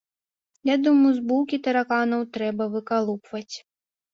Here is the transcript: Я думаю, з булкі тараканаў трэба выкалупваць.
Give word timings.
Я 0.69 0.77
думаю, 0.85 1.11
з 1.17 1.21
булкі 1.31 1.59
тараканаў 1.67 2.25
трэба 2.39 2.71
выкалупваць. 2.75 3.55